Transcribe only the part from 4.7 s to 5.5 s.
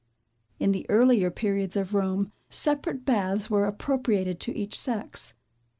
sex.